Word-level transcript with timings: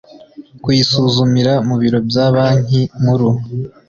Kuyisuzumira 0.61 1.53
mu 1.67 1.75
biro 1.81 1.99
bya 2.09 2.25
banki 2.33 2.81
nkuru 2.99 3.29